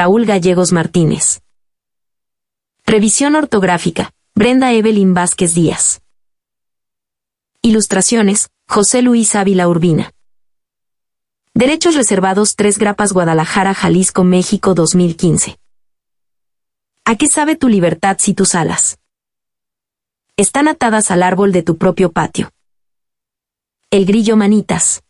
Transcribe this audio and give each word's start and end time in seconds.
Raúl 0.00 0.24
Gallegos 0.24 0.72
Martínez. 0.72 1.42
Revisión 2.86 3.34
ortográfica, 3.34 4.14
Brenda 4.34 4.72
Evelyn 4.72 5.12
Vázquez 5.12 5.52
Díaz. 5.52 6.00
Ilustraciones, 7.60 8.48
José 8.66 9.02
Luis 9.02 9.34
Ávila 9.34 9.68
Urbina. 9.68 10.10
Derechos 11.52 11.96
reservados 11.96 12.56
3 12.56 12.78
Grapas 12.78 13.12
Guadalajara, 13.12 13.74
Jalisco, 13.74 14.24
México 14.24 14.72
2015. 14.72 15.58
¿A 17.04 17.16
qué 17.16 17.26
sabe 17.26 17.56
tu 17.56 17.68
libertad 17.68 18.16
si 18.18 18.32
tus 18.32 18.54
alas 18.54 18.98
están 20.38 20.68
atadas 20.68 21.10
al 21.10 21.22
árbol 21.22 21.52
de 21.52 21.62
tu 21.62 21.76
propio 21.76 22.10
patio? 22.10 22.50
El 23.90 24.06
grillo 24.06 24.34
manitas. 24.38 25.02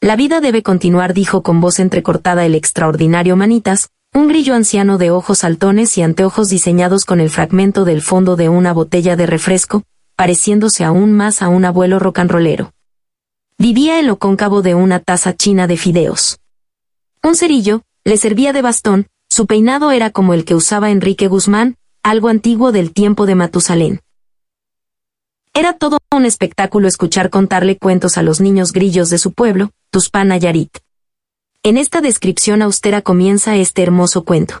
La 0.00 0.14
vida 0.14 0.40
debe 0.40 0.62
continuar, 0.62 1.12
dijo 1.12 1.42
con 1.42 1.60
voz 1.60 1.80
entrecortada 1.80 2.46
el 2.46 2.54
extraordinario 2.54 3.34
Manitas, 3.34 3.90
un 4.14 4.28
grillo 4.28 4.54
anciano 4.54 4.96
de 4.96 5.10
ojos 5.10 5.38
saltones 5.38 5.98
y 5.98 6.02
anteojos 6.02 6.48
diseñados 6.48 7.04
con 7.04 7.18
el 7.18 7.30
fragmento 7.30 7.84
del 7.84 8.00
fondo 8.00 8.36
de 8.36 8.48
una 8.48 8.72
botella 8.72 9.16
de 9.16 9.26
refresco, 9.26 9.82
pareciéndose 10.14 10.84
aún 10.84 11.14
más 11.14 11.42
a 11.42 11.48
un 11.48 11.64
abuelo 11.64 11.98
rocanrolero. 11.98 12.72
Vivía 13.58 13.98
en 13.98 14.06
lo 14.06 14.20
cóncavo 14.20 14.62
de 14.62 14.76
una 14.76 15.00
taza 15.00 15.34
china 15.34 15.66
de 15.66 15.76
fideos. 15.76 16.38
Un 17.24 17.34
cerillo, 17.34 17.82
le 18.04 18.18
servía 18.18 18.52
de 18.52 18.62
bastón, 18.62 19.08
su 19.28 19.46
peinado 19.46 19.90
era 19.90 20.10
como 20.10 20.32
el 20.32 20.44
que 20.44 20.54
usaba 20.54 20.90
Enrique 20.90 21.26
Guzmán, 21.26 21.74
algo 22.04 22.28
antiguo 22.28 22.70
del 22.70 22.92
tiempo 22.92 23.26
de 23.26 23.34
Matusalén. 23.34 24.00
Era 25.58 25.72
todo 25.72 25.98
un 26.14 26.24
espectáculo 26.24 26.86
escuchar 26.86 27.30
contarle 27.30 27.78
cuentos 27.78 28.16
a 28.16 28.22
los 28.22 28.40
niños 28.40 28.72
grillos 28.72 29.10
de 29.10 29.18
su 29.18 29.32
pueblo, 29.32 29.72
Tuspana 29.90 30.36
Yarit. 30.36 30.78
En 31.64 31.76
esta 31.76 32.00
descripción 32.00 32.62
austera 32.62 33.02
comienza 33.02 33.56
este 33.56 33.82
hermoso 33.82 34.22
cuento. 34.22 34.60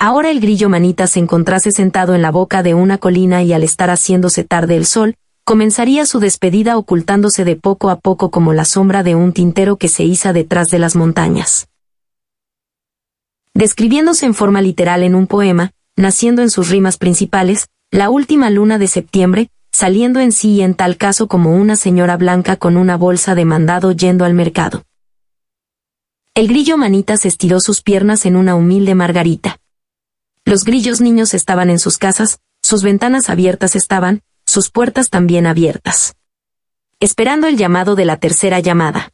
Ahora 0.00 0.32
el 0.32 0.40
grillo 0.40 0.68
manita 0.68 1.06
se 1.06 1.20
encontrase 1.20 1.70
sentado 1.70 2.16
en 2.16 2.22
la 2.22 2.32
boca 2.32 2.64
de 2.64 2.74
una 2.74 2.98
colina 2.98 3.44
y 3.44 3.52
al 3.52 3.62
estar 3.62 3.88
haciéndose 3.88 4.42
tarde 4.42 4.76
el 4.76 4.84
sol, 4.84 5.14
comenzaría 5.44 6.04
su 6.06 6.18
despedida 6.18 6.76
ocultándose 6.76 7.44
de 7.44 7.54
poco 7.54 7.88
a 7.88 8.00
poco 8.00 8.32
como 8.32 8.52
la 8.52 8.64
sombra 8.64 9.04
de 9.04 9.14
un 9.14 9.32
tintero 9.32 9.76
que 9.76 9.86
se 9.86 10.02
iza 10.02 10.32
detrás 10.32 10.70
de 10.70 10.80
las 10.80 10.96
montañas. 10.96 11.68
Describiéndose 13.54 14.26
en 14.26 14.34
forma 14.34 14.60
literal 14.60 15.04
en 15.04 15.14
un 15.14 15.28
poema, 15.28 15.70
naciendo 15.94 16.42
en 16.42 16.50
sus 16.50 16.68
rimas 16.68 16.96
principales, 16.98 17.68
la 17.92 18.10
última 18.10 18.50
luna 18.50 18.76
de 18.78 18.88
septiembre, 18.88 19.50
saliendo 19.72 20.20
en 20.20 20.32
sí 20.32 20.60
en 20.60 20.74
tal 20.74 20.96
caso 20.96 21.28
como 21.28 21.54
una 21.54 21.76
señora 21.76 22.16
blanca 22.16 22.56
con 22.56 22.76
una 22.76 22.96
bolsa 22.96 23.34
de 23.34 23.44
mandado 23.44 23.92
yendo 23.92 24.24
al 24.24 24.34
mercado. 24.34 24.84
El 26.34 26.48
grillo 26.48 26.76
manitas 26.76 27.26
estiró 27.26 27.60
sus 27.60 27.82
piernas 27.82 28.24
en 28.24 28.36
una 28.36 28.54
humilde 28.54 28.94
margarita. 28.94 29.58
Los 30.44 30.64
grillos 30.64 31.00
niños 31.00 31.34
estaban 31.34 31.70
en 31.70 31.78
sus 31.78 31.98
casas, 31.98 32.40
sus 32.62 32.82
ventanas 32.82 33.30
abiertas 33.30 33.76
estaban, 33.76 34.22
sus 34.46 34.70
puertas 34.70 35.10
también 35.10 35.46
abiertas. 35.46 36.14
Esperando 36.98 37.46
el 37.46 37.56
llamado 37.56 37.94
de 37.94 38.04
la 38.04 38.18
tercera 38.18 38.60
llamada. 38.60 39.12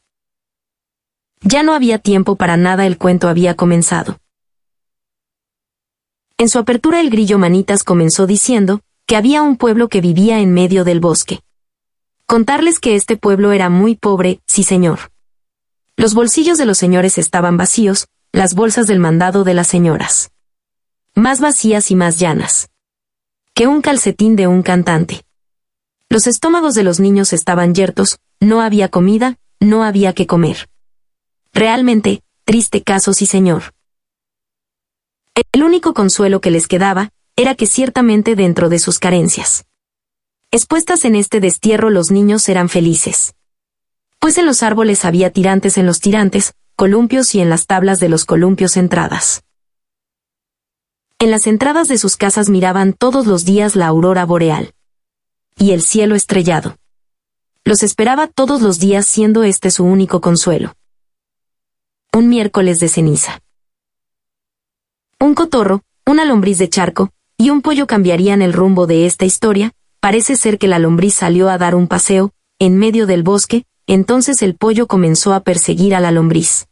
Ya 1.43 1.63
no 1.63 1.75
había 1.75 1.99
tiempo 1.99 2.37
para 2.37 2.57
nada, 2.57 2.87
el 2.87 2.99
cuento 2.99 3.29
había 3.29 3.55
comenzado. 3.55 4.19
En 6.39 6.49
su 6.49 6.59
apertura 6.59 7.01
el 7.01 7.11
grillo 7.11 7.39
manitas 7.39 7.83
comenzó 7.83 8.27
diciendo, 8.27 8.83
que 9.07 9.17
había 9.17 9.43
un 9.43 9.57
pueblo 9.57 9.89
que 9.89 10.01
vivía 10.01 10.41
en 10.41 10.53
medio 10.53 10.85
del 10.85 10.99
bosque. 10.99 11.41
Contarles 12.27 12.81
que 12.81 12.97
este 12.97 13.17
pueblo 13.17 13.53
era 13.53 13.71
muy 13.71 13.95
pobre, 13.95 14.41
sí 14.47 14.65
señor. 14.65 15.13
Los 15.97 16.13
bolsillos 16.13 16.59
de 16.59 16.67
los 16.67 16.77
señores 16.77 17.17
estaban 17.17 17.57
vacíos, 17.57 18.09
las 18.33 18.55
bolsas 18.55 18.89
del 18.89 18.99
mandado 18.99 19.45
de 19.45 19.55
las 19.55 19.69
señoras. 19.69 20.33
Más 21.15 21.41
vacías 21.41 21.91
y 21.93 21.95
más 21.95 22.19
llanas. 22.19 22.69
Que 23.55 23.69
un 23.69 23.81
calcetín 23.81 24.35
de 24.35 24.49
un 24.49 24.63
cantante. 24.63 25.25
Los 26.09 26.27
estómagos 26.27 26.75
de 26.75 26.83
los 26.83 26.99
niños 26.99 27.33
estaban 27.33 27.75
yertos, 27.75 28.19
no 28.41 28.61
había 28.61 28.89
comida, 28.89 29.39
no 29.61 29.85
había 29.85 30.13
que 30.13 30.27
comer. 30.27 30.69
Realmente, 31.55 32.23
triste 32.45 32.83
caso 32.83 33.13
sí 33.13 33.25
señor. 33.25 33.73
El 35.53 35.63
único 35.63 35.95
consuelo 35.95 36.41
que 36.41 36.51
les 36.51 36.67
quedaba, 36.67 37.11
era 37.37 37.55
que 37.55 37.67
ciertamente 37.67 38.35
dentro 38.35 38.71
de 38.71 38.79
sus 38.79 38.99
carencias. 38.99 39.67
Expuestas 40.51 41.05
en 41.05 41.15
este 41.15 41.39
destierro 41.39 41.91
los 41.91 42.11
niños 42.11 42.49
eran 42.49 42.71
felices. 42.71 43.35
Pues 44.19 44.39
en 44.39 44.47
los 44.47 44.63
árboles 44.63 45.05
había 45.05 45.31
tirantes 45.31 45.77
en 45.77 45.85
los 45.85 46.01
tirantes, 46.01 46.55
columpios 46.77 47.35
y 47.35 47.41
en 47.41 47.51
las 47.51 47.67
tablas 47.67 48.01
de 48.01 48.09
los 48.09 48.25
columpios 48.25 48.79
entradas. 48.79 49.45
En 51.19 51.31
las 51.31 51.47
entradas 51.47 51.89
de 51.89 51.99
sus 51.99 52.17
casas 52.17 52.49
miraban 52.49 52.95
todos 52.95 53.27
los 53.27 53.45
días 53.45 53.77
la 53.77 53.87
aurora 53.87 54.25
boreal. 54.25 54.73
Y 55.59 55.73
el 55.73 55.83
cielo 55.83 56.15
estrellado. 56.15 56.77
Los 57.65 57.83
esperaba 57.83 58.29
todos 58.29 58.63
los 58.63 58.79
días 58.79 59.07
siendo 59.07 59.43
este 59.43 59.71
su 59.71 59.85
único 59.85 60.23
consuelo. 60.23 60.75
Un 62.13 62.29
miércoles 62.29 62.81
de 62.81 62.89
ceniza. 62.89 63.41
Un 65.19 65.35
cotorro, 65.35 65.83
una 66.07 66.25
lombriz 66.25 66.59
de 66.59 66.69
charco, 66.69 67.11
y 67.39 67.51
un 67.51 67.61
pollo 67.61 67.87
cambiarían 67.87 68.41
el 68.41 68.53
rumbo 68.53 68.87
de 68.87 69.07
esta 69.07 69.27
historia, 69.27 69.73
parece 70.01 70.37
ser 70.37 70.59
que 70.59 70.69
la 70.69 70.79
lombriz 70.79 71.15
salió 71.15 71.51
a 71.51 71.59
dar 71.59 71.75
un 71.75 71.87
paseo, 71.87 72.33
en 72.59 72.79
medio 72.79 73.07
del 73.07 73.23
bosque, 73.23 73.65
entonces 73.87 74.41
el 74.41 74.55
pollo 74.55 74.87
comenzó 74.87 75.35
a 75.35 75.41
perseguir 75.41 75.95
a 75.95 76.01
la 76.01 76.11
lombriz. 76.11 76.67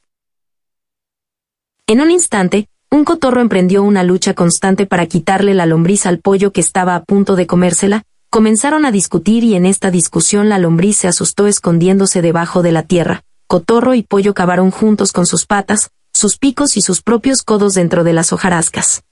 En 1.86 2.00
un 2.00 2.10
instante, 2.10 2.68
un 2.90 3.04
cotorro 3.04 3.42
emprendió 3.42 3.82
una 3.82 4.04
lucha 4.04 4.32
constante 4.32 4.86
para 4.86 5.06
quitarle 5.06 5.52
la 5.52 5.66
lombriz 5.66 6.06
al 6.06 6.18
pollo 6.18 6.50
que 6.52 6.62
estaba 6.62 6.94
a 6.94 7.04
punto 7.04 7.36
de 7.36 7.46
comérsela, 7.46 8.04
comenzaron 8.30 8.86
a 8.86 8.90
discutir 8.90 9.44
y 9.44 9.54
en 9.56 9.66
esta 9.66 9.90
discusión 9.90 10.48
la 10.48 10.58
lombriz 10.58 10.96
se 10.96 11.08
asustó 11.08 11.46
escondiéndose 11.46 12.22
debajo 12.22 12.62
de 12.62 12.72
la 12.72 12.84
tierra, 12.84 13.22
cotorro 13.46 13.94
y 13.94 14.02
pollo 14.02 14.32
cavaron 14.32 14.70
juntos 14.70 15.12
con 15.12 15.26
sus 15.26 15.44
patas, 15.44 15.90
sus 16.14 16.38
picos 16.38 16.78
y 16.78 16.80
sus 16.80 17.02
propios 17.02 17.42
codos 17.42 17.74
dentro 17.74 18.02
de 18.02 18.14
las 18.14 18.32
hojarascas 18.32 19.04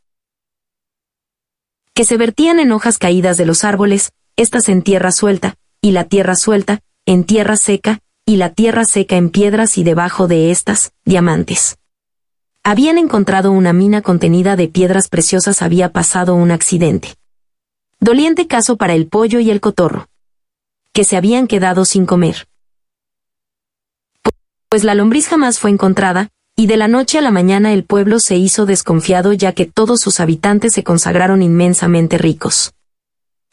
que 1.95 2.05
se 2.05 2.17
vertían 2.17 2.59
en 2.59 2.73
hojas 2.73 2.99
caídas 2.99 3.37
de 3.37 3.47
los 3.47 3.65
árboles, 3.65 4.13
estas 4.37 4.69
en 4.69 4.83
tierra 4.83 5.13
suelta, 5.13 5.57
y 5.81 5.93
la 5.93 6.05
tierra 6.05 6.37
suelta, 6.37 6.81
en 7.07 7.25
tierra 7.25 7.57
seca, 7.57 8.01
y 8.25 8.37
la 8.37 8.51
tierra 8.51 8.85
seca 8.85 9.17
en 9.17 9.31
piedras 9.31 9.77
y 9.79 9.85
debajo 9.85 10.29
de 10.29 10.51
estas, 10.51 10.93
diamantes. 11.05 11.77
Habían 12.65 12.97
encontrado 12.97 13.51
una 13.51 13.73
mina 13.73 14.03
contenida 14.03 14.57
de 14.57 14.69
piedras 14.69 15.09
preciosas, 15.09 15.63
había 15.63 15.93
pasado 15.93 16.35
un 16.35 16.51
accidente. 16.51 17.17
Doliente 17.99 18.47
caso 18.47 18.77
para 18.77 18.95
el 18.95 19.09
pollo 19.09 19.41
y 19.41 19.51
el 19.51 19.61
cotorro. 19.61 20.07
Que 20.93 21.05
se 21.05 21.17
habían 21.17 21.47
quedado 21.47 21.85
sin 21.85 22.07
comer. 22.07 22.47
Pues 24.69 24.85
la 24.85 24.95
lombriz 24.95 25.29
jamás 25.29 25.59
fue 25.59 25.71
encontrada, 25.71 26.31
y 26.57 26.67
de 26.67 26.77
la 26.77 26.87
noche 26.87 27.19
a 27.19 27.23
la 27.23 27.31
mañana 27.31 27.73
el 27.73 27.85
pueblo 27.85 28.19
se 28.19 28.37
hizo 28.37 28.67
desconfiado 28.67 29.33
ya 29.33 29.53
que 29.53 29.67
todos 29.67 30.01
sus 30.01 30.21
habitantes 30.21 30.75
se 30.75 30.85
consagraron 30.85 31.43
inmensamente 31.43 32.19
ricos. 32.19 32.75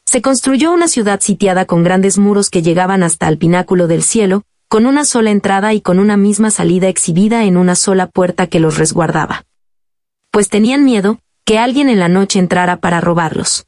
Se 0.06 0.22
construyó 0.22 0.74
una 0.74 0.88
ciudad 0.88 1.22
sitiada 1.22 1.66
con 1.66 1.84
grandes 1.84 2.18
muros 2.18 2.50
que 2.50 2.62
llegaban 2.62 3.04
hasta 3.04 3.28
el 3.28 3.38
pináculo 3.38 3.88
del 3.88 4.04
cielo, 4.04 4.44
con 4.68 4.86
una 4.86 5.06
sola 5.06 5.32
entrada 5.32 5.74
y 5.74 5.82
con 5.82 6.00
una 6.00 6.18
misma 6.18 6.52
salida 6.52 6.90
exhibida 6.90 7.46
en 7.46 7.58
una 7.58 7.76
sola 7.76 8.08
puerta 8.08 8.48
que 8.48 8.60
los 8.60 8.78
resguardaba. 8.78 9.46
Pues 10.32 10.50
tenían 10.50 10.84
miedo, 10.84 11.20
que 11.46 11.58
alguien 11.58 11.90
en 11.90 12.00
la 12.00 12.10
noche 12.10 12.38
entrara 12.38 12.78
para 12.78 13.02
robarlos. 13.02 13.66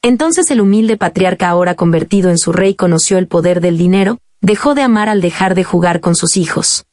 Entonces 0.00 0.50
el 0.50 0.60
humilde 0.60 0.96
patriarca 0.96 1.48
ahora 1.48 1.74
convertido 1.74 2.30
en 2.30 2.38
su 2.38 2.52
rey 2.52 2.74
conoció 2.74 3.18
el 3.18 3.26
poder 3.26 3.60
del 3.60 3.76
dinero, 3.76 4.18
dejó 4.40 4.74
de 4.74 4.82
amar 4.82 5.08
al 5.08 5.20
dejar 5.20 5.54
de 5.54 5.64
jugar 5.64 6.00
con 6.00 6.14
sus 6.14 6.36
hijos. 6.36 6.86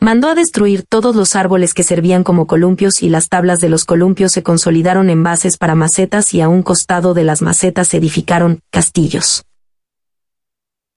Mandó 0.00 0.28
a 0.28 0.34
destruir 0.34 0.84
todos 0.86 1.16
los 1.16 1.34
árboles 1.36 1.72
que 1.72 1.82
servían 1.82 2.24
como 2.24 2.46
columpios 2.46 3.02
y 3.02 3.08
las 3.08 3.28
tablas 3.28 3.60
de 3.60 3.68
los 3.68 3.84
columpios 3.84 4.32
se 4.32 4.42
consolidaron 4.42 5.08
en 5.08 5.22
bases 5.22 5.56
para 5.56 5.74
macetas 5.74 6.34
y 6.34 6.40
a 6.40 6.48
un 6.48 6.62
costado 6.62 7.14
de 7.14 7.24
las 7.24 7.42
macetas 7.42 7.88
se 7.88 7.98
edificaron 7.98 8.60
castillos. 8.70 9.44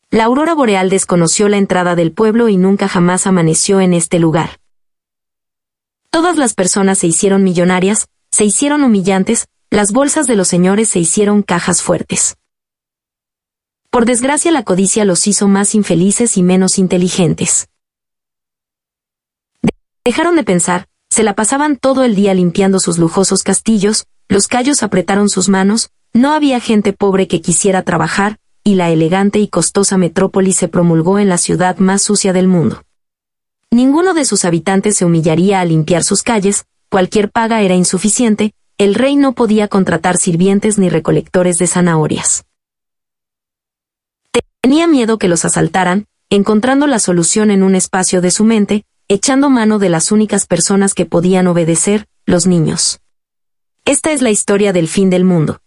La 0.09 0.25
aurora 0.25 0.55
boreal 0.55 0.89
desconoció 0.89 1.49
la 1.49 1.57
entrada 1.57 1.95
del 1.95 2.11
pueblo 2.11 2.49
y 2.49 2.57
nunca 2.57 2.87
jamás 2.87 3.27
amaneció 3.27 3.81
en 3.81 3.93
este 3.93 4.19
lugar. 4.19 4.59
Todas 6.09 6.37
las 6.37 6.53
personas 6.53 6.99
se 6.99 7.07
hicieron 7.07 7.43
millonarias, 7.43 8.07
se 8.31 8.45
hicieron 8.45 8.83
humillantes, 8.83 9.47
las 9.69 9.91
bolsas 9.91 10.25
de 10.27 10.35
los 10.35 10.47
señores 10.47 10.89
se 10.89 10.99
hicieron 10.99 11.43
cajas 11.43 11.81
fuertes. 11.81 12.37
Por 13.89 14.05
desgracia 14.05 14.51
la 14.51 14.63
codicia 14.63 15.05
los 15.05 15.27
hizo 15.27 15.47
más 15.47 15.75
infelices 15.75 16.37
y 16.37 16.43
menos 16.43 16.77
inteligentes. 16.77 17.67
Dejaron 20.07 20.37
de 20.37 20.45
pensar, 20.45 20.87
se 21.09 21.21
la 21.21 21.35
pasaban 21.35 21.75
todo 21.75 22.05
el 22.05 22.15
día 22.15 22.33
limpiando 22.33 22.79
sus 22.79 22.97
lujosos 22.97 23.43
castillos, 23.43 24.05
los 24.29 24.47
callos 24.47 24.81
apretaron 24.81 25.27
sus 25.27 25.49
manos, 25.49 25.89
no 26.13 26.31
había 26.31 26.61
gente 26.61 26.93
pobre 26.93 27.27
que 27.27 27.41
quisiera 27.41 27.83
trabajar, 27.83 28.37
y 28.63 28.75
la 28.75 28.89
elegante 28.89 29.39
y 29.39 29.49
costosa 29.49 29.97
metrópoli 29.97 30.53
se 30.53 30.69
promulgó 30.69 31.19
en 31.19 31.27
la 31.27 31.37
ciudad 31.37 31.79
más 31.79 32.03
sucia 32.03 32.31
del 32.31 32.47
mundo. 32.47 32.83
Ninguno 33.69 34.13
de 34.13 34.23
sus 34.23 34.45
habitantes 34.45 34.95
se 34.95 35.03
humillaría 35.03 35.59
a 35.59 35.65
limpiar 35.65 36.05
sus 36.05 36.23
calles, 36.23 36.63
cualquier 36.87 37.29
paga 37.29 37.61
era 37.61 37.75
insuficiente, 37.75 38.53
el 38.77 38.95
rey 38.95 39.17
no 39.17 39.33
podía 39.33 39.67
contratar 39.67 40.15
sirvientes 40.15 40.77
ni 40.77 40.87
recolectores 40.87 41.57
de 41.57 41.67
zanahorias. 41.67 42.45
Tenía 44.61 44.87
miedo 44.87 45.17
que 45.17 45.27
los 45.27 45.43
asaltaran, 45.43 46.05
encontrando 46.29 46.87
la 46.87 46.99
solución 46.99 47.51
en 47.51 47.61
un 47.61 47.75
espacio 47.75 48.21
de 48.21 48.31
su 48.31 48.45
mente, 48.45 48.85
echando 49.09 49.49
mano 49.49 49.79
de 49.79 49.89
las 49.89 50.11
únicas 50.11 50.45
personas 50.45 50.93
que 50.93 51.05
podían 51.05 51.47
obedecer, 51.47 52.07
los 52.25 52.45
niños. 52.45 52.99
Esta 53.85 54.11
es 54.11 54.21
la 54.21 54.31
historia 54.31 54.73
del 54.73 54.89
fin 54.89 55.09
del 55.09 55.23
mundo. 55.23 55.61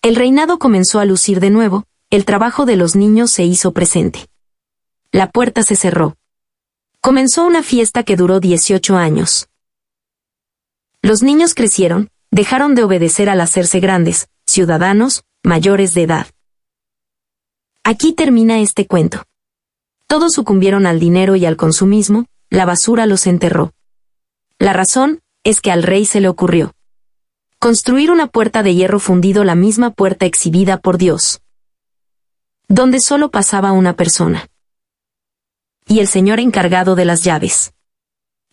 El 0.00 0.16
reinado 0.16 0.58
comenzó 0.58 0.98
a 0.98 1.04
lucir 1.04 1.40
de 1.40 1.50
nuevo, 1.50 1.84
el 2.08 2.24
trabajo 2.24 2.64
de 2.64 2.76
los 2.76 2.96
niños 2.96 3.30
se 3.30 3.44
hizo 3.44 3.72
presente. 3.72 4.28
La 5.12 5.30
puerta 5.30 5.62
se 5.62 5.76
cerró. 5.76 6.16
Comenzó 7.00 7.44
una 7.44 7.62
fiesta 7.62 8.02
que 8.02 8.16
duró 8.16 8.40
18 8.40 8.96
años. 8.96 9.48
Los 11.02 11.22
niños 11.22 11.54
crecieron, 11.54 12.08
dejaron 12.30 12.74
de 12.74 12.84
obedecer 12.84 13.28
al 13.28 13.42
hacerse 13.42 13.78
grandes, 13.78 14.28
ciudadanos, 14.46 15.24
mayores 15.42 15.92
de 15.92 16.04
edad. 16.04 16.26
Aquí 17.82 18.14
termina 18.14 18.60
este 18.60 18.86
cuento. 18.86 19.22
Todos 20.06 20.32
sucumbieron 20.32 20.86
al 20.86 20.98
dinero 20.98 21.36
y 21.36 21.44
al 21.44 21.56
consumismo, 21.56 22.24
la 22.54 22.66
basura 22.66 23.06
los 23.06 23.26
enterró. 23.26 23.72
La 24.60 24.72
razón, 24.72 25.20
es 25.42 25.60
que 25.60 25.72
al 25.72 25.82
rey 25.82 26.04
se 26.04 26.20
le 26.20 26.28
ocurrió. 26.28 26.72
Construir 27.58 28.12
una 28.12 28.28
puerta 28.28 28.62
de 28.62 28.76
hierro 28.76 29.00
fundido 29.00 29.42
la 29.42 29.56
misma 29.56 29.90
puerta 29.90 30.24
exhibida 30.24 30.78
por 30.78 30.96
Dios. 30.96 31.40
Donde 32.68 33.00
solo 33.00 33.32
pasaba 33.32 33.72
una 33.72 33.96
persona. 33.96 34.46
Y 35.88 35.98
el 35.98 36.06
señor 36.06 36.38
encargado 36.38 36.94
de 36.94 37.04
las 37.04 37.24
llaves. 37.24 37.74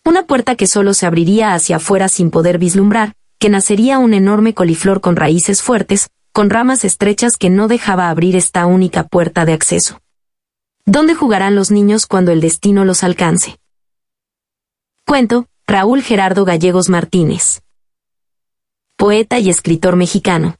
Una 0.04 0.26
puerta 0.26 0.56
que 0.56 0.66
solo 0.66 0.94
se 0.94 1.06
abriría 1.06 1.54
hacia 1.54 1.76
afuera 1.76 2.08
sin 2.08 2.32
poder 2.32 2.58
vislumbrar, 2.58 3.14
que 3.38 3.50
nacería 3.50 4.00
un 4.00 4.14
enorme 4.14 4.52
coliflor 4.52 5.00
con 5.00 5.14
raíces 5.14 5.62
fuertes, 5.62 6.10
con 6.32 6.50
ramas 6.50 6.84
estrechas 6.84 7.36
que 7.36 7.50
no 7.50 7.68
dejaba 7.68 8.10
abrir 8.10 8.34
esta 8.34 8.66
única 8.66 9.04
puerta 9.04 9.44
de 9.44 9.52
acceso. 9.52 10.00
¿Dónde 10.86 11.14
jugarán 11.14 11.54
los 11.54 11.70
niños 11.70 12.06
cuando 12.06 12.32
el 12.32 12.40
destino 12.40 12.84
los 12.84 13.04
alcance? 13.04 13.61
Cuento, 15.04 15.46
Raúl 15.66 16.02
Gerardo 16.02 16.44
Gallegos 16.44 16.88
Martínez. 16.88 17.62
Poeta 18.96 19.38
y 19.40 19.50
escritor 19.50 19.96
mexicano. 19.96 20.54